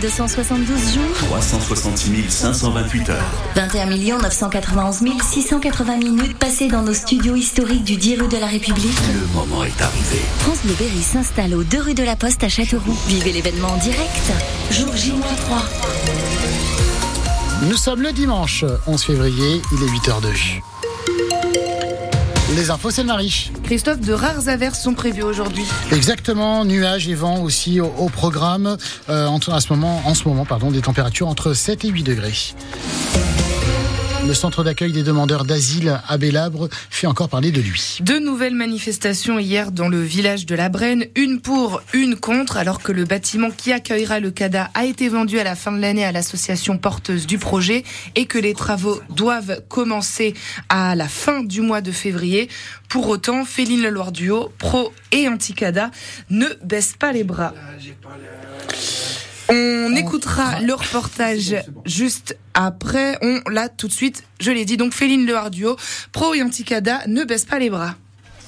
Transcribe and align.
272 0.00 0.94
jours, 0.94 1.02
366 1.26 2.30
528 2.30 3.10
heures. 3.10 3.30
21 3.56 4.18
991 4.18 5.02
680 5.22 5.96
minutes 5.96 6.38
passées 6.38 6.68
dans 6.68 6.82
nos 6.82 6.94
studios 6.94 7.34
historiques 7.34 7.82
du 7.82 7.96
10 7.96 8.20
rue 8.20 8.28
de 8.28 8.36
la 8.36 8.46
République. 8.46 8.96
Le 9.12 9.26
moment 9.34 9.64
est 9.64 9.80
arrivé. 9.80 10.20
France 10.38 10.60
Bleu 10.64 10.74
Berry 10.78 11.02
s'installe 11.02 11.54
aux 11.54 11.64
2 11.64 11.80
rue 11.80 11.94
de 11.94 12.04
la 12.04 12.14
Poste 12.14 12.44
à 12.44 12.48
Châteauroux. 12.48 12.96
Vivez 13.08 13.32
l'événement 13.32 13.68
en 13.68 13.76
direct. 13.78 14.32
Jour 14.70 14.94
J-3. 14.94 15.18
Nous 17.68 17.76
sommes 17.76 18.02
le 18.02 18.12
dimanche 18.12 18.64
11 18.86 19.02
février, 19.02 19.60
il 19.72 19.82
est 19.82 19.90
8h02. 19.90 20.62
Les 22.58 22.70
infos, 22.70 22.90
c'est 22.90 23.02
le 23.02 23.06
Mariche. 23.06 23.52
Christophe, 23.62 24.00
de 24.00 24.12
rares 24.12 24.48
averses 24.48 24.82
sont 24.82 24.92
prévues 24.92 25.22
aujourd'hui. 25.22 25.62
Exactement, 25.92 26.64
nuages 26.64 27.06
et 27.06 27.14
vents 27.14 27.40
aussi 27.40 27.80
au, 27.80 27.86
au 27.96 28.08
programme. 28.08 28.76
Euh, 29.08 29.28
en, 29.28 29.38
à 29.38 29.60
ce 29.60 29.72
moment, 29.72 30.02
en 30.04 30.14
ce 30.14 30.26
moment, 30.26 30.44
pardon, 30.44 30.72
des 30.72 30.80
températures 30.80 31.28
entre 31.28 31.52
7 31.52 31.84
et 31.84 31.88
8 31.90 32.02
degrés. 32.02 32.34
Le 34.28 34.34
centre 34.34 34.62
d'accueil 34.62 34.92
des 34.92 35.02
demandeurs 35.02 35.46
d'asile 35.46 36.02
à 36.06 36.18
Bélabre 36.18 36.68
fait 36.90 37.06
encore 37.06 37.30
parler 37.30 37.50
de 37.50 37.62
lui. 37.62 37.96
Deux 38.02 38.18
nouvelles 38.18 38.54
manifestations 38.54 39.38
hier 39.38 39.72
dans 39.72 39.88
le 39.88 40.02
village 40.02 40.44
de 40.44 40.54
la 40.54 40.68
Brenne, 40.68 41.06
une 41.16 41.40
pour, 41.40 41.80
une 41.94 42.14
contre, 42.14 42.58
alors 42.58 42.82
que 42.82 42.92
le 42.92 43.06
bâtiment 43.06 43.50
qui 43.50 43.72
accueillera 43.72 44.20
le 44.20 44.30
CADA 44.30 44.70
a 44.74 44.84
été 44.84 45.08
vendu 45.08 45.38
à 45.38 45.44
la 45.44 45.56
fin 45.56 45.72
de 45.72 45.80
l'année 45.80 46.04
à 46.04 46.12
l'association 46.12 46.76
porteuse 46.76 47.26
du 47.26 47.38
projet 47.38 47.84
et 48.16 48.26
que 48.26 48.36
les 48.36 48.52
travaux 48.52 49.00
doivent 49.08 49.62
commencer 49.66 50.34
à 50.68 50.94
la 50.94 51.08
fin 51.08 51.42
du 51.42 51.62
mois 51.62 51.80
de 51.80 51.90
février. 51.90 52.50
Pour 52.90 53.08
autant, 53.08 53.46
Féline 53.46 53.80
Leloir 53.80 54.12
Duo, 54.12 54.52
pro 54.58 54.92
et 55.10 55.26
anti-CADA, 55.26 55.90
ne 56.28 56.48
baissent 56.62 56.96
pas 56.98 57.12
les 57.12 57.24
bras. 57.24 57.54
On 59.50 59.96
écoutera 59.96 60.60
le 60.60 60.74
reportage 60.74 61.56
juste 61.86 62.36
après. 62.54 63.18
On 63.22 63.40
l'a 63.50 63.68
tout 63.68 63.88
de 63.88 63.92
suite, 63.92 64.24
je 64.40 64.50
l'ai 64.50 64.64
dit. 64.64 64.76
Donc 64.76 64.92
Féline 64.92 65.26
Leharduo, 65.26 65.76
pro 66.12 66.34
et 66.34 66.42
anti-CADA, 66.42 67.06
ne 67.06 67.24
baisse 67.24 67.44
pas 67.44 67.58
les 67.58 67.70
bras. 67.70 67.94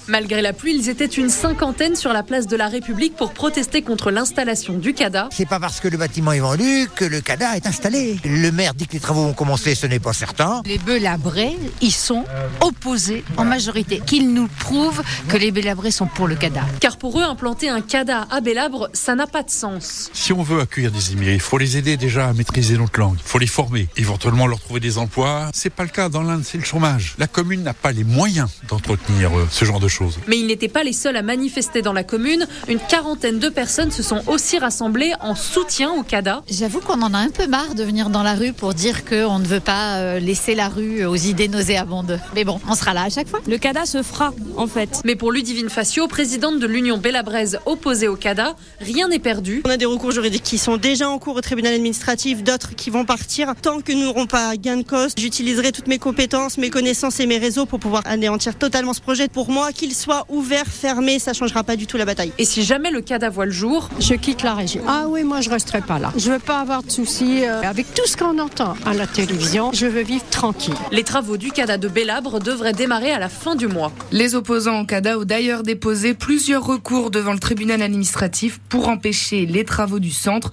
Malgré 0.09 0.43
la 0.43 0.53
pluie, 0.53 0.75
ils 0.77 0.89
étaient 0.89 1.05
une 1.07 1.29
cinquantaine 1.31 1.97
sur 1.97 2.13
la 2.13 2.23
place 2.23 2.47
de 2.47 2.57
la 2.57 2.69
République 2.69 3.15
pour 3.17 3.33
protester 3.33 3.83
contre 3.83 4.11
l'installation 4.11 4.75
du 4.75 4.95
CADA. 4.95 5.29
C'est 5.33 5.49
pas 5.49 5.61
parce 5.61 5.81
que 5.81 5.89
le 5.89 5.97
bâtiment 5.97 6.33
est 6.33 6.41
vendu 6.41 6.89
que 6.95 7.05
le 7.05 7.21
CADA 7.21 7.57
est 7.57 7.67
installé. 7.67 8.19
Le 8.25 8.51
maire 8.51 8.75
dit 8.75 8.87
que 8.87 8.95
les 8.95 9.01
travaux 9.01 9.23
vont 9.23 9.33
commencer, 9.33 9.75
ce 9.75 9.87
n'est 9.87 9.99
pas 9.99 10.13
certain. 10.13 10.63
Les 10.65 10.79
Belabrés, 10.79 11.57
ils 11.81 11.93
sont 11.93 12.25
opposés 12.61 13.25
en 13.37 13.45
majorité. 13.45 14.01
Qu'ils 14.05 14.33
nous 14.33 14.49
prouvent 14.49 15.03
que 15.29 15.37
les 15.37 15.51
Belabrés 15.51 15.91
sont 15.91 16.07
pour 16.07 16.27
le 16.27 16.35
CADA. 16.35 16.63
Car 16.81 16.97
pour 16.97 17.21
eux, 17.21 17.25
implanter 17.25 17.69
un 17.69 17.81
CADA 17.81 18.27
à 18.31 18.41
Bélabre, 18.41 18.89
ça 18.93 19.15
n'a 19.15 19.27
pas 19.27 19.43
de 19.43 19.51
sens. 19.51 20.11
Si 20.13 20.33
on 20.33 20.43
veut 20.43 20.61
accueillir 20.61 20.91
des 20.91 21.13
immigrés, 21.13 21.35
il 21.35 21.41
faut 21.41 21.59
les 21.59 21.77
aider 21.77 21.97
déjà 21.97 22.29
à 22.29 22.33
maîtriser 22.33 22.77
notre 22.77 22.99
langue. 22.99 23.17
Il 23.19 23.29
faut 23.29 23.39
les 23.39 23.47
former, 23.47 23.89
éventuellement 23.97 24.47
leur 24.47 24.61
trouver 24.61 24.81
des 24.81 24.99
emplois. 24.99 25.51
C'est 25.53 25.71
pas 25.71 25.83
le 25.83 25.91
cas 25.91 26.09
dans 26.09 26.23
l'Inde, 26.23 26.43
c'est 26.45 26.59
le 26.59 26.65
chômage. 26.65 27.15
La 27.19 27.27
commune 27.27 27.63
n'a 27.63 27.75
pas 27.75 27.93
les 27.93 28.05
moyens 28.05 28.49
d'entretenir 28.69 29.37
euh, 29.37 29.47
ce 29.51 29.65
genre 29.65 29.81
de 29.81 29.89
choses. 29.91 30.19
Mais 30.27 30.39
ils 30.39 30.47
n'étaient 30.47 30.69
pas 30.69 30.83
les 30.83 30.93
seuls 30.93 31.17
à 31.17 31.23
manifester 31.23 31.83
dans 31.83 31.93
la 31.93 32.05
commune. 32.05 32.47
Une 32.69 32.79
quarantaine 32.79 33.39
de 33.39 33.49
personnes 33.49 33.91
se 33.91 34.03
sont 34.03 34.23
aussi 34.27 34.59
rassemblées 34.59 35.13
en 35.21 35.35
soutien 35.35 35.93
au 35.93 36.03
CADA. 36.03 36.43
J'avoue 36.49 36.81
qu'on 36.81 37.03
en 37.03 37.15
a 37.15 37.19
un 37.19 37.31
peu 37.31 37.47
marre 37.47 37.75
de 37.75 37.85
venir 37.85 38.11
dans 38.11 38.23
la 38.23 38.35
rue 38.35 38.53
pour 38.53 38.75
dire 38.75 39.05
qu'on 39.05 39.39
ne 39.39 39.47
veut 39.47 39.61
pas 39.61 39.97
euh, 39.97 40.19
laisser 40.19 40.55
la 40.55 40.69
rue 40.69 41.05
aux 41.05 41.17
idées 41.17 41.49
nauséabondes. 41.49 42.21
Mais 42.35 42.45
bon, 42.45 42.61
on 42.69 42.75
sera 42.75 42.95
là 42.95 43.03
à 43.03 43.11
chaque 43.11 43.29
fois. 43.29 43.41
Le 43.47 43.59
CADA 43.59 43.87
se 43.87 44.03
fera, 44.03 44.33
en 44.57 44.67
fait. 44.67 45.01
Mais 45.05 45.17
pour 45.17 45.33
Ludivine 45.33 45.69
Facio, 45.69 46.07
présidente 46.09 46.59
de 46.59 46.67
l'Union 46.67 46.99
Bélabraise 46.99 47.59
opposée 47.67 48.09
au 48.09 48.17
CADA, 48.17 48.55
rien 48.81 49.09
n'est 49.09 49.19
perdu. 49.19 49.63
On 49.65 49.71
a 49.71 49.77
des 49.77 49.87
recours 49.87 50.13
juridiques 50.13 50.43
qui 50.43 50.59
sont 50.59 50.77
déjà 50.77 51.09
en 51.09 51.19
cours 51.19 51.37
au 51.37 51.41
tribunal 51.41 51.75
administratif, 51.75 52.43
d'autres 52.43 52.75
qui 52.75 52.91
vont 52.91 53.05
partir. 53.05 53.55
Tant 53.61 53.81
que 53.81 53.93
nous 53.93 54.05
n'aurons 54.05 54.27
pas 54.27 54.57
gain 54.57 54.77
de 54.77 54.83
cause, 54.83 55.13
j'utiliserai 55.17 55.73
toutes 55.73 55.89
mes 55.89 55.99
compétences, 55.99 56.59
mes 56.59 56.71
connaissances 56.71 57.21
et 57.21 57.27
mes 57.27 57.39
réseaux 57.39 57.67
pour 57.67 57.81
pouvoir 57.81 58.03
anéantir 58.07 58.57
totalement 58.57 58.95
ce 58.95 59.01
projet. 59.01 59.29
Pour 59.29 59.51
moi, 59.51 59.73
qu'il 59.81 59.95
soit 59.95 60.27
ouvert, 60.29 60.67
fermé, 60.67 61.19
ça 61.19 61.33
changera 61.33 61.65
pas 61.65 61.75
du 61.75 61.87
tout 61.87 61.97
la 61.97 62.05
bataille. 62.05 62.35
Et 62.37 62.45
si 62.45 62.65
jamais 62.65 62.91
le 62.91 63.01
CADA 63.01 63.31
voit 63.31 63.47
le 63.47 63.51
jour, 63.51 63.89
je 63.99 64.13
quitte 64.13 64.43
la 64.43 64.53
région. 64.53 64.83
Ah 64.87 65.07
oui, 65.09 65.25
moi 65.25 65.41
je 65.41 65.49
resterai 65.49 65.81
pas 65.81 65.99
là. 65.99 66.13
Je 66.19 66.31
veux 66.31 66.39
pas 66.39 66.61
avoir 66.61 66.83
de 66.83 66.91
soucis 66.91 67.47
euh, 67.47 67.63
avec 67.63 67.95
tout 67.95 68.07
ce 68.07 68.15
qu'on 68.15 68.39
entend 68.39 68.75
à 68.85 68.93
la 68.93 69.07
télévision. 69.07 69.73
Je 69.73 69.87
veux 69.87 70.03
vivre 70.03 70.25
tranquille. 70.31 70.75
Les 70.93 71.03
travaux 71.03 71.39
du 71.39 71.51
CADA 71.51 71.79
de 71.79 71.89
Bélabre 71.89 72.41
devraient 72.41 72.75
démarrer 72.75 73.11
à 73.11 73.19
la 73.19 73.31
fin 73.31 73.55
du 73.55 73.69
mois. 73.69 73.91
Les 74.13 74.35
opposants 74.35 74.83
au 74.83 74.85
CADA 74.85 75.19
ont 75.19 75.25
d'ailleurs 75.25 75.63
déposé 75.63 76.13
plusieurs 76.13 76.67
recours 76.67 77.11
devant 77.11 77.33
le 77.33 77.39
tribunal 77.39 77.81
administratif 77.81 78.61
pour 78.69 78.89
empêcher 78.89 79.47
les 79.47 79.65
travaux 79.65 79.99
du 79.99 80.11
centre. 80.11 80.51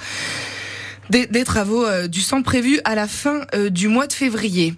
Des, 1.10 1.26
des, 1.26 1.46
travaux 1.46 1.86
euh, 1.86 2.08
du 2.08 2.20
centre 2.20 2.44
prévus 2.44 2.82
à 2.84 2.94
la 2.94 3.08
fin 3.08 3.42
euh, 3.56 3.70
du 3.70 3.88
mois 3.88 4.08
de 4.08 4.14
février. 4.14 4.74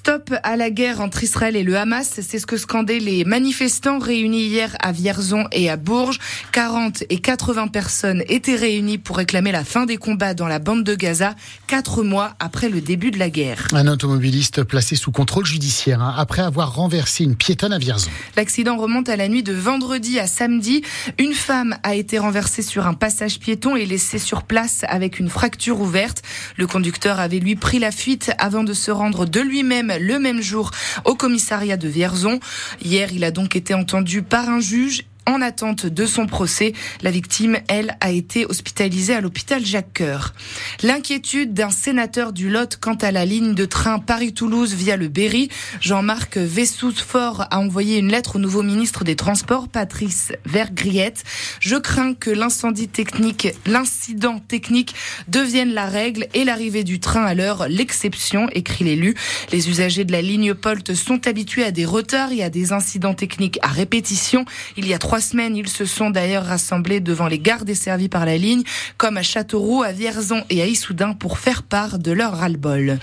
Stop 0.00 0.32
à 0.44 0.56
la 0.56 0.70
guerre 0.70 1.02
entre 1.02 1.24
Israël 1.24 1.56
et 1.56 1.62
le 1.62 1.76
Hamas, 1.76 2.20
c'est 2.22 2.38
ce 2.38 2.46
que 2.46 2.56
scandaient 2.56 3.00
les 3.00 3.26
manifestants 3.26 3.98
réunis 3.98 4.46
hier 4.46 4.74
à 4.80 4.92
Vierzon 4.92 5.44
et 5.52 5.68
à 5.68 5.76
Bourges. 5.76 6.18
40 6.52 7.04
et 7.10 7.18
80 7.18 7.68
personnes 7.68 8.22
étaient 8.26 8.56
réunies 8.56 8.96
pour 8.96 9.18
réclamer 9.18 9.52
la 9.52 9.62
fin 9.62 9.84
des 9.84 9.98
combats 9.98 10.32
dans 10.32 10.48
la 10.48 10.58
bande 10.58 10.84
de 10.84 10.94
Gaza, 10.94 11.34
quatre 11.66 12.02
mois 12.02 12.32
après 12.38 12.70
le 12.70 12.80
début 12.80 13.10
de 13.10 13.18
la 13.18 13.28
guerre. 13.28 13.66
Un 13.72 13.86
automobiliste 13.88 14.64
placé 14.64 14.96
sous 14.96 15.12
contrôle 15.12 15.44
judiciaire 15.44 16.00
hein, 16.00 16.14
après 16.16 16.40
avoir 16.40 16.74
renversé 16.76 17.24
une 17.24 17.36
piétonne 17.36 17.74
à 17.74 17.78
Vierzon. 17.78 18.08
L'accident 18.38 18.78
remonte 18.78 19.10
à 19.10 19.16
la 19.16 19.28
nuit 19.28 19.42
de 19.42 19.52
vendredi 19.52 20.18
à 20.18 20.26
samedi. 20.26 20.82
Une 21.18 21.34
femme 21.34 21.76
a 21.82 21.94
été 21.94 22.18
renversée 22.18 22.62
sur 22.62 22.86
un 22.86 22.94
passage 22.94 23.38
piéton 23.38 23.76
et 23.76 23.84
laissée 23.84 24.18
sur 24.18 24.44
place 24.44 24.80
avec 24.88 25.18
une 25.18 25.28
fracture 25.28 25.78
ouverte. 25.78 26.22
Le 26.56 26.66
conducteur 26.66 27.20
avait 27.20 27.38
lui 27.38 27.54
pris 27.54 27.78
la 27.78 27.90
fuite 27.90 28.32
avant 28.38 28.64
de 28.64 28.72
se 28.72 28.90
rendre 28.90 29.26
de 29.26 29.40
lui-même 29.40 29.89
le 29.98 30.18
même 30.18 30.40
jour 30.40 30.70
au 31.04 31.14
commissariat 31.14 31.76
de 31.76 31.88
Vierzon. 31.88 32.40
Hier, 32.82 33.12
il 33.12 33.24
a 33.24 33.30
donc 33.30 33.56
été 33.56 33.74
entendu 33.74 34.22
par 34.22 34.48
un 34.48 34.60
juge 34.60 35.04
en 35.30 35.42
attente 35.42 35.86
de 35.86 36.06
son 36.06 36.26
procès. 36.26 36.72
La 37.02 37.10
victime, 37.10 37.58
elle, 37.68 37.96
a 38.00 38.10
été 38.10 38.46
hospitalisée 38.46 39.14
à 39.14 39.20
l'hôpital 39.20 39.64
Jacques 39.64 39.94
Coeur. 39.94 40.34
L'inquiétude 40.82 41.54
d'un 41.54 41.70
sénateur 41.70 42.32
du 42.32 42.50
Lot 42.50 42.76
quant 42.80 42.94
à 42.94 43.10
la 43.10 43.24
ligne 43.24 43.54
de 43.54 43.64
train 43.64 43.98
Paris-Toulouse 43.98 44.74
via 44.74 44.96
le 44.96 45.08
Berry. 45.08 45.48
Jean-Marc 45.80 46.36
Vessous-Fort 46.36 47.46
a 47.50 47.58
envoyé 47.58 47.98
une 47.98 48.10
lettre 48.10 48.36
au 48.36 48.38
nouveau 48.38 48.62
ministre 48.62 49.04
des 49.04 49.16
Transports, 49.16 49.68
Patrice 49.68 50.32
Vergriette. 50.44 51.24
Je 51.60 51.76
crains 51.76 52.14
que 52.14 52.30
l'incendie 52.30 52.88
technique, 52.88 53.48
l'incident 53.66 54.38
technique 54.38 54.94
devienne 55.28 55.72
la 55.72 55.86
règle 55.86 56.26
et 56.34 56.44
l'arrivée 56.44 56.84
du 56.84 57.00
train 57.00 57.24
à 57.24 57.34
l'heure 57.34 57.68
l'exception, 57.68 58.48
écrit 58.52 58.84
l'élu. 58.84 59.14
Les 59.52 59.68
usagers 59.68 60.04
de 60.04 60.12
la 60.12 60.22
ligne 60.22 60.54
Polt 60.54 60.94
sont 60.94 61.26
habitués 61.26 61.64
à 61.64 61.70
des 61.70 61.84
retards 61.84 62.32
et 62.32 62.42
à 62.42 62.50
des 62.50 62.72
incidents 62.72 63.14
techniques 63.14 63.58
à 63.62 63.68
répétition. 63.68 64.44
Il 64.76 64.86
y 64.86 64.94
a 64.94 64.98
trois 64.98 65.19
semaines, 65.20 65.56
ils 65.56 65.68
se 65.68 65.84
sont 65.84 66.10
d'ailleurs 66.10 66.44
rassemblés 66.44 67.00
devant 67.00 67.26
les 67.26 67.38
gares 67.38 67.64
desservies 67.64 68.08
par 68.08 68.26
la 68.26 68.36
ligne, 68.36 68.62
comme 68.96 69.16
à 69.16 69.22
Châteauroux, 69.22 69.82
à 69.82 69.92
Vierzon 69.92 70.42
et 70.50 70.62
à 70.62 70.66
Issoudun 70.66 71.14
pour 71.14 71.38
faire 71.38 71.62
part 71.62 71.98
de 71.98 72.12
leur 72.12 72.36
ras-le-bol. 72.36 72.98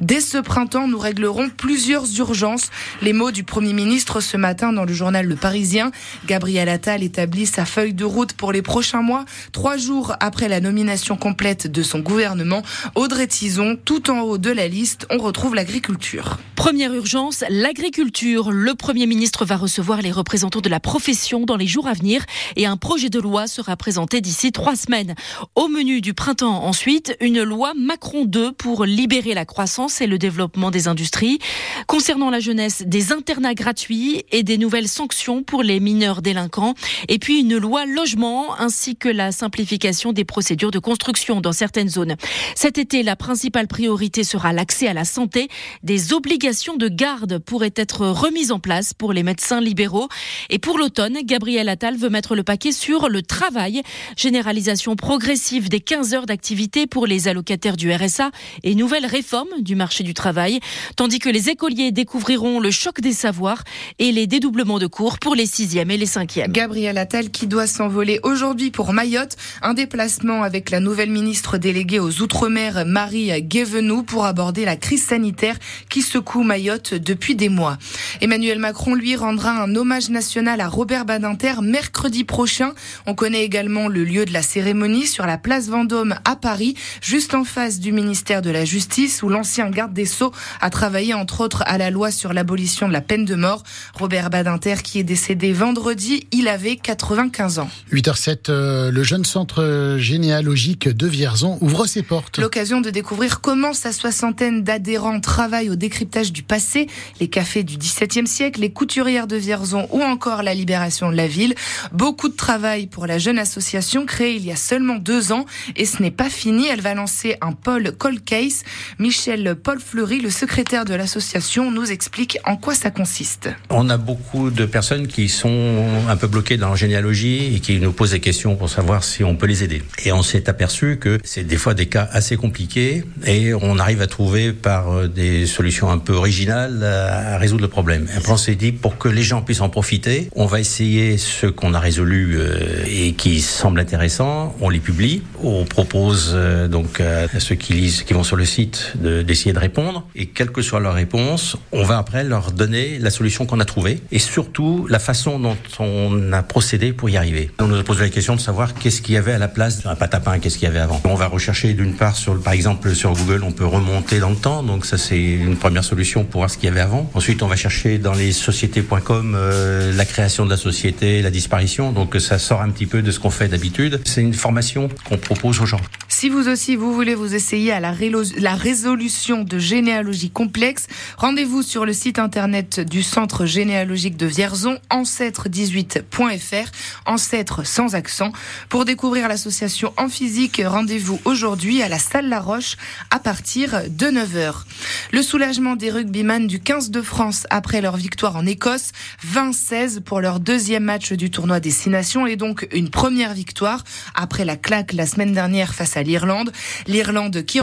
Dès 0.00 0.20
ce 0.20 0.38
printemps, 0.38 0.88
nous 0.88 0.98
réglerons 0.98 1.50
plusieurs 1.50 2.04
urgences. 2.18 2.70
Les 3.02 3.12
mots 3.12 3.30
du 3.30 3.44
Premier 3.44 3.72
ministre 3.72 4.20
ce 4.20 4.36
matin 4.36 4.72
dans 4.72 4.84
le 4.84 4.92
journal 4.92 5.26
Le 5.26 5.36
Parisien. 5.36 5.90
Gabriel 6.26 6.68
Attal 6.68 7.02
établit 7.02 7.46
sa 7.46 7.64
feuille 7.64 7.94
de 7.94 8.04
route 8.04 8.32
pour 8.32 8.52
les 8.52 8.62
prochains 8.62 9.02
mois. 9.02 9.24
Trois 9.52 9.76
jours 9.76 10.14
après 10.20 10.48
la 10.48 10.60
nomination 10.60 11.16
complète 11.16 11.66
de 11.66 11.82
son 11.82 12.00
gouvernement, 12.00 12.62
Audrey 12.94 13.26
Tison, 13.26 13.76
tout 13.84 14.10
en 14.10 14.20
haut 14.20 14.38
de 14.38 14.50
la 14.50 14.68
liste, 14.68 15.06
on 15.10 15.18
retrouve 15.18 15.54
l'agriculture. 15.54 16.38
Première 16.54 16.92
urgence, 16.92 17.44
l'agriculture. 17.48 18.50
Le 18.50 18.74
Premier 18.74 19.06
ministre 19.06 19.44
va 19.44 19.56
recevoir 19.56 20.02
les 20.02 20.10
représentants 20.10 20.60
de 20.60 20.68
la 20.68 20.80
profession 20.80 21.40
dans 21.48 21.56
les 21.56 21.66
jours 21.66 21.88
à 21.88 21.94
venir 21.94 22.24
et 22.56 22.66
un 22.66 22.76
projet 22.76 23.08
de 23.08 23.18
loi 23.18 23.46
sera 23.46 23.76
présenté 23.76 24.20
d'ici 24.20 24.52
trois 24.52 24.76
semaines. 24.76 25.14
Au 25.56 25.66
menu 25.66 26.00
du 26.00 26.14
printemps 26.14 26.64
ensuite, 26.64 27.16
une 27.20 27.42
loi 27.42 27.72
Macron 27.74 28.26
2 28.26 28.52
pour 28.52 28.84
libérer 28.84 29.34
la 29.34 29.46
croissance 29.46 30.00
et 30.00 30.06
le 30.06 30.18
développement 30.18 30.70
des 30.70 30.88
industries. 30.88 31.38
Concernant 31.86 32.30
la 32.30 32.38
jeunesse, 32.38 32.82
des 32.86 33.12
internats 33.12 33.54
gratuits 33.54 34.24
et 34.30 34.42
des 34.42 34.58
nouvelles 34.58 34.88
sanctions 34.88 35.42
pour 35.42 35.62
les 35.62 35.80
mineurs 35.80 36.20
délinquants. 36.20 36.74
Et 37.08 37.18
puis 37.18 37.40
une 37.40 37.56
loi 37.56 37.86
logement 37.86 38.58
ainsi 38.58 38.94
que 38.96 39.08
la 39.08 39.32
simplification 39.32 40.12
des 40.12 40.24
procédures 40.24 40.70
de 40.70 40.78
construction 40.78 41.40
dans 41.40 41.52
certaines 41.52 41.88
zones. 41.88 42.16
Cet 42.54 42.76
été, 42.76 43.02
la 43.02 43.16
principale 43.16 43.68
priorité 43.68 44.22
sera 44.22 44.52
l'accès 44.52 44.86
à 44.86 44.92
la 44.92 45.06
santé. 45.06 45.48
Des 45.82 46.12
obligations 46.12 46.76
de 46.76 46.88
garde 46.88 47.38
pourraient 47.38 47.72
être 47.74 48.06
remises 48.06 48.52
en 48.52 48.58
place 48.58 48.92
pour 48.92 49.14
les 49.14 49.22
médecins 49.22 49.62
libéraux. 49.62 50.08
Et 50.50 50.58
pour 50.58 50.76
l'automne, 50.76 51.18
Gabriel 51.28 51.68
Attal 51.68 51.96
veut 51.96 52.08
mettre 52.08 52.34
le 52.34 52.42
paquet 52.42 52.72
sur 52.72 53.10
le 53.10 53.20
travail. 53.20 53.82
Généralisation 54.16 54.96
progressive 54.96 55.68
des 55.68 55.78
15 55.78 56.14
heures 56.14 56.24
d'activité 56.24 56.86
pour 56.86 57.06
les 57.06 57.28
allocataires 57.28 57.76
du 57.76 57.92
RSA 57.92 58.30
et 58.64 58.74
nouvelle 58.74 59.04
réforme 59.04 59.48
du 59.60 59.76
marché 59.76 60.02
du 60.02 60.14
travail, 60.14 60.58
tandis 60.96 61.18
que 61.18 61.28
les 61.28 61.50
écoliers 61.50 61.92
découvriront 61.92 62.60
le 62.60 62.70
choc 62.70 63.02
des 63.02 63.12
savoirs 63.12 63.62
et 63.98 64.10
les 64.10 64.26
dédoublements 64.26 64.78
de 64.78 64.86
cours 64.86 65.18
pour 65.18 65.34
les 65.34 65.44
sixièmes 65.44 65.90
et 65.90 65.98
les 65.98 66.06
cinquièmes. 66.06 66.50
Gabriel 66.50 66.96
Attal 66.96 67.30
qui 67.30 67.46
doit 67.46 67.66
s'envoler 67.66 68.20
aujourd'hui 68.22 68.70
pour 68.70 68.94
Mayotte, 68.94 69.36
un 69.60 69.74
déplacement 69.74 70.42
avec 70.42 70.70
la 70.70 70.80
nouvelle 70.80 71.10
ministre 71.10 71.58
déléguée 71.58 72.00
aux 72.00 72.22
Outre-mer, 72.22 72.84
Marie 72.86 73.42
Guévenoux, 73.42 74.02
pour 74.02 74.24
aborder 74.24 74.64
la 74.64 74.76
crise 74.76 75.04
sanitaire 75.04 75.58
qui 75.90 76.00
secoue 76.00 76.42
Mayotte 76.42 76.94
depuis 76.94 77.34
des 77.34 77.50
mois. 77.50 77.76
Emmanuel 78.22 78.58
Macron, 78.58 78.94
lui, 78.94 79.14
rendra 79.14 79.50
un 79.50 79.76
hommage 79.76 80.08
national 80.08 80.62
à 80.62 80.68
Robert 80.68 81.04
Badinter 81.18 81.62
mercredi 81.62 82.22
prochain. 82.22 82.74
On 83.06 83.16
connaît 83.16 83.42
également 83.42 83.88
le 83.88 84.04
lieu 84.04 84.24
de 84.24 84.32
la 84.32 84.40
cérémonie 84.40 85.04
sur 85.04 85.26
la 85.26 85.36
place 85.36 85.66
Vendôme 85.66 86.14
à 86.24 86.36
Paris, 86.36 86.76
juste 87.02 87.34
en 87.34 87.42
face 87.42 87.80
du 87.80 87.90
ministère 87.90 88.40
de 88.40 88.50
la 88.50 88.64
Justice, 88.64 89.24
où 89.24 89.28
l'ancien 89.28 89.68
garde 89.68 89.92
des 89.92 90.06
Sceaux 90.06 90.30
a 90.60 90.70
travaillé 90.70 91.14
entre 91.14 91.40
autres 91.40 91.64
à 91.66 91.76
la 91.76 91.90
loi 91.90 92.12
sur 92.12 92.32
l'abolition 92.32 92.86
de 92.86 92.92
la 92.92 93.00
peine 93.00 93.24
de 93.24 93.34
mort. 93.34 93.64
Robert 93.94 94.30
Badinter 94.30 94.76
qui 94.84 95.00
est 95.00 95.04
décédé 95.04 95.52
vendredi, 95.52 96.28
il 96.30 96.46
avait 96.46 96.76
95 96.76 97.58
ans. 97.58 97.70
8h07, 97.92 98.50
euh, 98.50 98.92
le 98.92 99.02
jeune 99.02 99.24
centre 99.24 99.96
généalogique 99.98 100.88
de 100.88 101.08
Vierzon 101.08 101.58
ouvre 101.60 101.86
ses 101.86 102.02
portes. 102.02 102.38
L'occasion 102.38 102.80
de 102.80 102.90
découvrir 102.90 103.40
comment 103.40 103.72
sa 103.72 103.90
soixantaine 103.90 104.62
d'adhérents 104.62 105.18
travaillent 105.18 105.70
au 105.70 105.76
décryptage 105.76 106.32
du 106.32 106.44
passé, 106.44 106.86
les 107.18 107.26
cafés 107.26 107.64
du 107.64 107.76
XVIIe 107.76 108.28
siècle, 108.28 108.60
les 108.60 108.70
couturières 108.70 109.26
de 109.26 109.36
Vierzon 109.36 109.88
ou 109.90 110.00
encore 110.00 110.44
la 110.44 110.54
libération 110.54 111.07
de 111.10 111.16
la 111.16 111.26
ville. 111.26 111.54
Beaucoup 111.92 112.28
de 112.28 112.36
travail 112.36 112.86
pour 112.86 113.06
la 113.06 113.18
jeune 113.18 113.38
association 113.38 114.06
créée 114.06 114.36
il 114.36 114.44
y 114.44 114.52
a 114.52 114.56
seulement 114.56 114.96
deux 114.96 115.32
ans 115.32 115.46
et 115.76 115.84
ce 115.84 116.02
n'est 116.02 116.10
pas 116.10 116.30
fini. 116.30 116.66
Elle 116.68 116.80
va 116.80 116.94
lancer 116.94 117.36
un 117.40 117.52
pôle 117.52 117.92
Cold 117.92 118.24
Case. 118.24 118.62
Michel 118.98 119.56
Paul 119.62 119.80
Fleury, 119.80 120.20
le 120.20 120.30
secrétaire 120.30 120.84
de 120.84 120.94
l'association, 120.94 121.70
nous 121.70 121.90
explique 121.90 122.38
en 122.44 122.56
quoi 122.56 122.74
ça 122.74 122.90
consiste. 122.90 123.50
On 123.70 123.90
a 123.90 123.96
beaucoup 123.96 124.50
de 124.50 124.66
personnes 124.66 125.06
qui 125.06 125.28
sont 125.28 125.84
un 126.08 126.16
peu 126.16 126.26
bloquées 126.26 126.56
dans 126.56 126.68
leur 126.68 126.76
généalogie 126.76 127.56
et 127.56 127.60
qui 127.60 127.78
nous 127.78 127.92
posent 127.92 128.12
des 128.12 128.20
questions 128.20 128.56
pour 128.56 128.68
savoir 128.68 129.04
si 129.04 129.24
on 129.24 129.36
peut 129.36 129.46
les 129.46 129.64
aider. 129.64 129.82
Et 130.04 130.12
on 130.12 130.22
s'est 130.22 130.48
aperçu 130.48 130.98
que 130.98 131.18
c'est 131.24 131.44
des 131.44 131.56
fois 131.56 131.74
des 131.74 131.86
cas 131.86 132.08
assez 132.12 132.36
compliqués 132.36 133.04
et 133.26 133.54
on 133.54 133.78
arrive 133.78 134.02
à 134.02 134.06
trouver 134.06 134.52
par 134.52 134.90
euh, 134.90 135.08
des 135.08 135.46
solutions 135.46 135.90
un 135.90 135.98
peu 135.98 136.12
originales 136.12 136.82
à 136.84 137.38
résoudre 137.38 137.62
le 137.62 137.68
problème. 137.68 138.06
Après 138.16 138.32
on 138.32 138.36
s'est 138.36 138.54
dit 138.54 138.72
pour 138.72 138.98
que 138.98 139.08
les 139.08 139.22
gens 139.22 139.42
puissent 139.42 139.60
en 139.60 139.68
profiter, 139.68 140.28
on 140.34 140.46
va 140.46 140.60
essayer 140.60 140.97
ce 141.16 141.46
qu'on 141.46 141.74
a 141.74 141.80
résolu 141.80 142.36
euh, 142.38 142.84
et 142.86 143.12
qui 143.12 143.40
semble 143.40 143.80
intéressant, 143.80 144.54
on 144.60 144.68
les 144.68 144.80
publie, 144.80 145.22
on 145.42 145.64
propose 145.64 146.32
euh, 146.34 146.68
donc 146.68 147.00
à 147.00 147.40
ceux 147.40 147.54
qui 147.54 147.72
lisent, 147.72 148.02
qui 148.02 148.14
vont 148.14 148.22
sur 148.22 148.36
le 148.36 148.44
site, 148.44 148.94
d'essayer 149.02 149.52
de, 149.52 149.58
répondre 149.58 150.06
et 150.14 150.26
quelle 150.26 150.50
que 150.50 150.62
soit 150.62 150.80
leur 150.80 150.94
réponse, 150.94 151.56
on 151.72 151.82
va 151.82 151.98
après 151.98 152.24
leur 152.24 152.52
donner 152.52 152.98
la 152.98 153.10
solution 153.10 153.46
qu'on 153.46 153.60
a 153.60 153.64
trouvée 153.64 154.00
et 154.12 154.18
surtout 154.18 154.86
la 154.88 154.98
façon 154.98 155.38
dont 155.38 155.56
on 155.78 156.32
a 156.32 156.42
procédé 156.42 156.92
pour 156.92 157.10
y 157.10 157.16
arriver. 157.16 157.50
On 157.58 157.66
nous 157.66 157.78
a 157.78 157.82
posé 157.82 158.02
la 158.02 158.10
question 158.10 158.36
de 158.36 158.40
savoir 158.40 158.74
qu'est-ce 158.74 159.02
qu'il 159.02 159.14
y 159.14 159.18
avait 159.18 159.32
à 159.32 159.38
la 159.38 159.48
place 159.48 159.82
d'un 159.82 159.94
patapin, 159.94 160.38
qu'est-ce 160.38 160.58
qu'il 160.58 160.68
y 160.68 160.70
avait 160.70 160.78
avant. 160.78 161.00
On 161.04 161.14
va 161.14 161.26
rechercher 161.26 161.74
d'une 161.74 161.94
part 161.94 162.16
par 162.44 162.52
exemple, 162.52 162.94
sur 162.94 163.12
Google, 163.12 163.42
on 163.44 163.52
peut 163.52 163.66
remonter 163.66 164.18
dans 164.18 164.30
le 164.30 164.36
temps, 164.36 164.62
donc 164.62 164.86
ça 164.86 164.98
c'est 164.98 165.20
une 165.20 165.56
première 165.56 165.84
solution 165.84 166.24
pour 166.24 166.40
voir 166.40 166.50
ce 166.50 166.56
qu'il 166.56 166.68
y 166.68 166.70
avait 166.70 166.80
avant. 166.80 167.10
Ensuite, 167.14 167.42
on 167.42 167.46
va 167.46 167.56
chercher 167.56 167.98
dans 167.98 168.14
les 168.14 168.32
sociétés.com 168.32 169.34
euh, 169.36 169.92
la 169.94 170.04
création 170.04 170.44
de 170.44 170.50
la 170.50 170.56
société, 170.56 170.87
la 171.00 171.30
disparition, 171.30 171.92
donc 171.92 172.16
ça 172.20 172.38
sort 172.38 172.62
un 172.62 172.70
petit 172.70 172.86
peu 172.86 173.02
de 173.02 173.10
ce 173.10 173.20
qu'on 173.20 173.30
fait 173.30 173.48
d'habitude. 173.48 174.00
C'est 174.04 174.22
une 174.22 174.34
formation 174.34 174.88
qu'on 175.08 175.18
propose 175.18 175.60
aux 175.60 175.66
gens. 175.66 175.80
Si 176.08 176.30
vous 176.30 176.48
aussi 176.48 176.74
vous 176.74 176.92
voulez 176.94 177.14
vous 177.14 177.34
essayer 177.34 177.70
à 177.70 177.80
la, 177.80 177.92
résolution 177.92 179.44
de 179.44 179.58
généalogie 179.58 180.30
complexe, 180.30 180.88
rendez-vous 181.16 181.62
sur 181.62 181.84
le 181.84 181.92
site 181.92 182.18
internet 182.18 182.80
du 182.80 183.02
Centre 183.02 183.46
généalogique 183.46 184.16
de 184.16 184.26
Vierzon, 184.26 184.78
ancêtre18.fr, 184.90 186.70
ancêtre 187.06 187.64
sans 187.64 187.94
accent. 187.94 188.32
Pour 188.68 188.84
découvrir 188.84 189.28
l'association 189.28 189.92
en 189.96 190.08
physique, 190.08 190.60
rendez-vous 190.64 191.20
aujourd'hui 191.24 191.82
à 191.82 191.88
la 191.88 191.98
salle 191.98 192.28
La 192.28 192.40
Roche 192.40 192.76
à 193.10 193.20
partir 193.20 193.82
de 193.88 194.06
9h. 194.06 194.64
Le 195.10 195.22
soulagement 195.22 195.74
des 195.74 195.90
rugbyman 195.90 196.46
du 196.46 196.60
15 196.60 196.90
de 196.90 197.00
France 197.00 197.46
après 197.48 197.80
leur 197.80 197.96
victoire 197.96 198.36
en 198.36 198.44
Écosse, 198.44 198.92
20-16 199.26 200.00
pour 200.00 200.20
leur 200.20 200.38
deuxième 200.38 200.84
match 200.84 201.14
du 201.14 201.30
tournoi 201.30 201.60
Destination 201.60 202.26
et 202.26 202.36
donc 202.36 202.68
une 202.74 202.90
première 202.90 203.32
victoire 203.32 203.84
après 204.14 204.44
la 204.44 204.56
claque 204.56 204.92
la 204.92 205.06
semaine 205.06 205.32
dernière 205.32 205.74
face 205.74 205.96
à 205.96 206.02
l'Irlande. 206.02 206.52
L'Irlande 206.86 207.42
qui 207.42 207.56